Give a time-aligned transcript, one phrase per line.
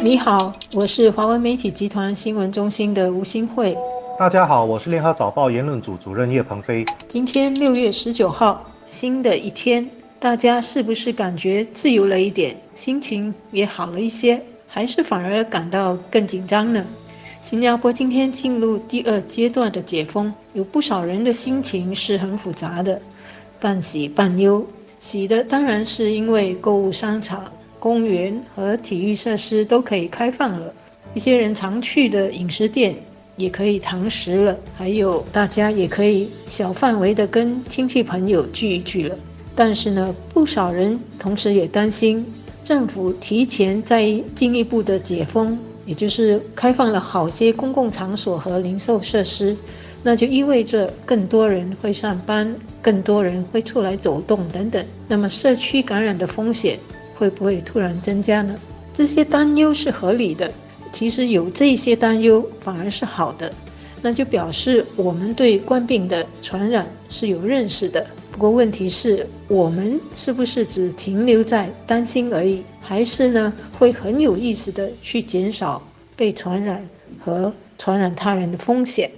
[0.00, 3.76] 你好，我是华文媒体集团新闻中心的吴新慧。
[4.16, 6.84] 大家好，我是联合早报言论组主任叶鹏飞。
[7.08, 9.90] 今天六月十九号，新的一天，
[10.20, 16.84] 大家是不是感觉自由了一点，心情也好了一些，还是反而感到更紧张呢？
[17.40, 23.00] 新加坡今天进入第二阶段的解封，有不少人的心情是很复杂的，
[23.58, 24.64] 半喜半忧。
[25.00, 27.44] 喜的当然是因为购物商场。
[27.78, 30.72] 公园和体育设施都可以开放了，
[31.14, 32.94] 一些人常去的饮食店
[33.36, 39.16] 也可以堂食了，还有大家也可以小范围的跟亲戚朋友聚一聚了。
[39.54, 42.24] 但是呢，不少人同时也担心，
[42.62, 49.56] 政府提前再进一步的解封，也就是开放了好些公共场所和零售设施，
[50.02, 56.78] 那就意味着更多人会上班，更多人会出来走动等等，那么社区感染的风险。
[57.18, 58.54] 会不会突然增加呢？
[58.94, 60.50] 这些担忧是合理的。
[60.92, 63.52] 其实有这些担忧反而是好的，
[64.00, 68.06] 那就表示我们对冠病的传染是有认识的。
[68.30, 75.82] 不过问题是我们是不是只停留在担心而已，还是呢会很有意识的去减少
[76.16, 76.82] 被传染
[77.22, 79.10] 和传染他人的风险？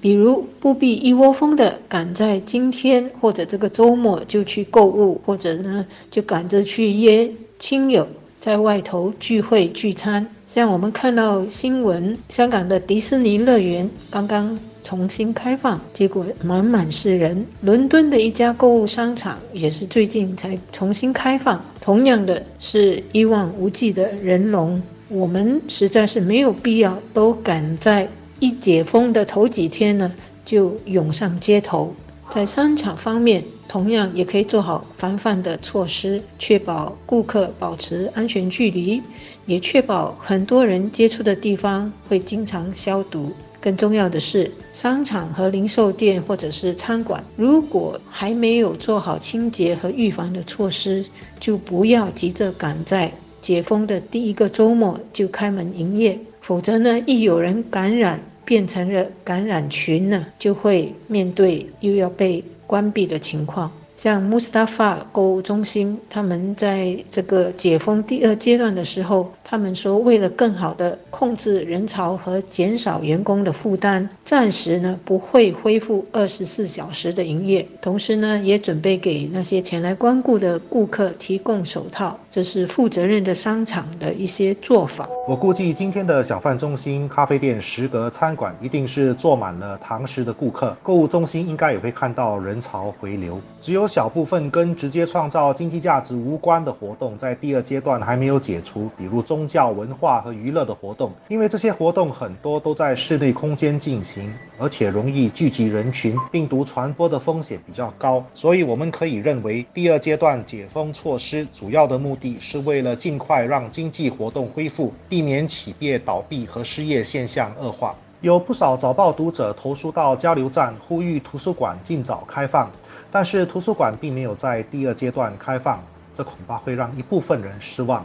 [0.00, 7.30] 比如不必一窝蜂的赶在今天或者这个周末就去购物，或者呢就赶着去约。
[7.58, 8.06] 亲友
[8.38, 17.44] 在外头聚会聚餐，像我们看到新闻，香港的迪士尼乐园刚刚重新开放，结果满满是人。
[17.62, 24.80] 伦敦的一家购物商场也是最近才重新开放，同样的是一望无际的人龙。
[25.08, 28.08] 我们实在是没有必要都赶在
[28.40, 30.12] 一解封的头几天呢，
[30.44, 31.94] 就涌上街头。
[32.30, 33.42] 在商场方面。
[33.68, 39.02] 同样也可以做好防范的措施，确保顾客保持安全距离，
[39.44, 43.30] 也确保很多人接触的地方会经常消毒。
[43.60, 51.04] 更重要的是，商场和零售店或者是餐馆，如果还没有做好清洁和预防的措施，
[51.38, 53.12] 就不要急着赶在
[53.42, 58.18] 解封的第一个周末就开门营业，否则呢，一有人感染
[58.48, 62.42] 变成了感染群呢，就会面对又要被。
[62.68, 63.72] 关闭的情况。
[63.96, 77.66] 像 Mustafa 购物中心，他们在这个解封第二阶段的时候，他们说，为了更好的控制人潮和减少员工的负担，暂时呢不会恢复二十四小时的营业。
[77.80, 82.18] 同时呢，也准备给那些前来光顾的顾客提供手套。
[82.30, 85.08] 这是负责任的商场的一些做法。
[85.26, 93.40] 我估计今天的小贩中心、咖啡店、食阁、餐馆一定是坐满了堂食的顾客，购物中心应该也会看到人潮回流。
[93.62, 117.94] 只有小部分跟直接创造经济价值无关的活动，在第二阶段还没有解除，比如中宗教、文化和娱乐的活动，因为这些活动很多都在室内空间进行，而且容易聚集人群，病毒传播的风险比较高，所以我们可以认为，第二阶段解封措施主要的目的是为了尽快让经济活动恢复，避免企业倒闭和失业现象恶化。
[118.20, 122.68] 有不少早报读者投诉到交流站，呼吁图书馆尽早开放。
[123.12, 125.80] 但是图书馆并没有在第二阶段开放，
[126.12, 128.04] 这恐怕会让一部分人失望。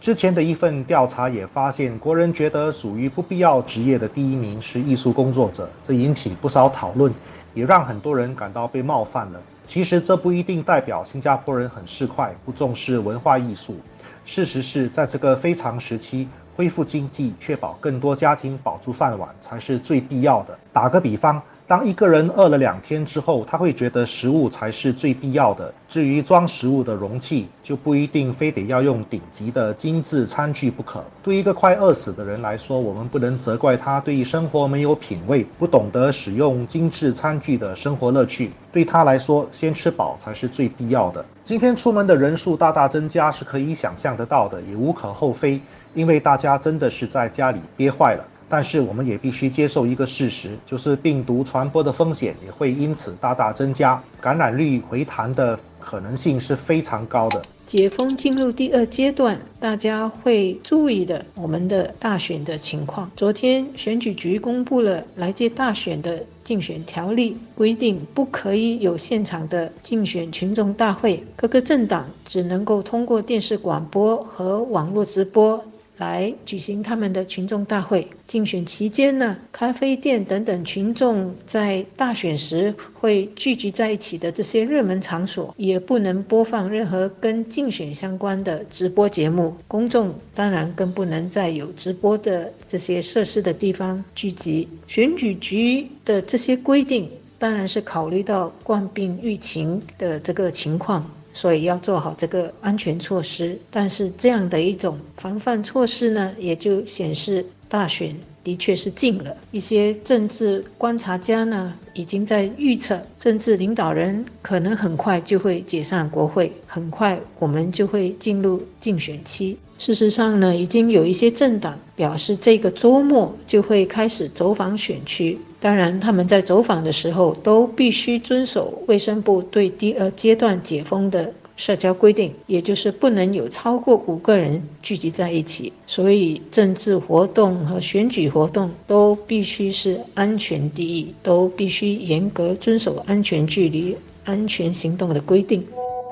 [0.00, 7.12] 之前的一份调查也发现，国人觉得属于不必要职业的第一名是艺术工作者，这引起不少讨论，
[7.52, 9.42] 也让很多人感到被冒犯了。
[9.66, 13.76] 其实这不一定代表新加坡人很市侩，不重视文化艺术。
[14.24, 20.56] 事实是在这个非常时期，恢复经济、确保更多家庭保住饭碗才是最必要的。
[20.72, 21.42] 打个比方。
[21.68, 25.70] 当一个人饿了两天之后，他会觉得食物才是最必要的。
[25.86, 31.04] 至于装食物的容器，就不一定非得要用顶级的精致餐具不可。
[31.22, 38.50] 对一个快饿死的人来说，我们不能责怪他对生活没有品味，不懂得使用精致餐具的生活乐趣。
[38.72, 41.22] 对他来说，先吃饱才是最必要的。
[41.44, 45.60] 今天出门的人数大大增加是可以想象得到的，也无可厚非，
[45.92, 48.24] 因为大家真的是在家里憋坏了。
[48.48, 57.42] 但是我们也必须接受一个事实，就是病毒传播的风险也会因此大大增加，感染率回弹的可能性是非常高的。
[57.66, 63.10] 解封进入第二阶段，大家会注意的，我们的大选的情况。
[63.14, 75.62] 昨天选举局公布了来届大选的竞选条例，规定不可以有现场的竞选群众大会，各个政党只能够通过电视广播和网络直播。
[75.98, 78.08] 来举行他们的群众大会。
[78.26, 89.54] 竞选期间呢，咖啡店等等群众在大选时会聚集在一起的这些热门场所，也不能播放任何跟竞选相关的直播节目。
[89.66, 94.68] 公众当然更不能在有直播的这些设施的地方聚集。
[94.86, 101.10] 选举局的这些规定，当然是考虑到冠病疫情的这个情况。
[101.40, 108.12] 所以要做好这个安全措施，但是这样的一种防范措施呢，也就显示大选
[108.48, 109.36] 的确是近了。
[109.50, 119.58] 一些政治观察家呢，已经在预测，政治领导人可能很快就会解散国会，很快我们就会进入竞选期。
[119.78, 125.38] 事实上呢，已经有一些政党表示，这个周末就会开始走访选区。
[125.60, 135.72] 当然，他们在走访的时候都必须遵守卫生部对第二阶段解封的社交规定，也就是不能有超过五个人聚集在一起。
[135.88, 145.66] 所以，政治活动和选举活动都必须是安全第一，都必须严格遵守安全距离、安全行动的规定。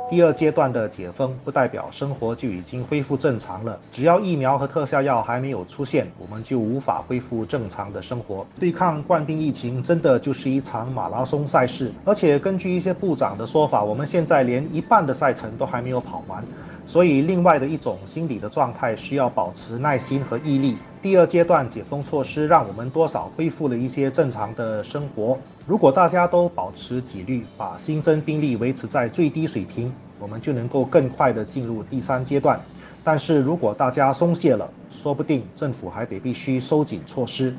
[0.08, 3.76] 第二阶段的解封不代表生活就已经恢复正常了。
[3.90, 8.46] 只要疫苗和特效药还没有出现，我们就无法恢复正常的生活。
[8.60, 16.44] 对抗冠病疫情真的就是一场马拉松赛事，而且根据一些部长的说法，我们现在连一半的赛程都还没有跑完。
[16.86, 20.76] 所以，另外的一种心理的状态需要保持耐心和毅力。
[21.02, 25.36] 第二阶段解封措施让我们多少恢复了一些正常的生活。
[25.66, 32.60] 如果大家都保持纪律，把新增病例维持在最低水平，我们就能够更快地进入第三阶段。
[33.02, 37.54] 但是如果大家松懈了，说不定政府还得必须收紧措施。